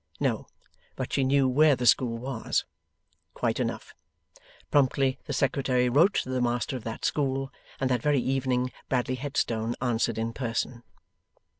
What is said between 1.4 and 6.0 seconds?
where the school was. Quite enough. Promptly the Secretary